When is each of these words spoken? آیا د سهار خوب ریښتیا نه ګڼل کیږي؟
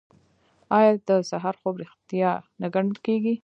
آیا 0.77 0.91
د 1.07 1.09
سهار 1.29 1.55
خوب 1.61 1.75
ریښتیا 1.81 2.31
نه 2.61 2.67
ګڼل 2.73 2.97
کیږي؟ 3.05 3.33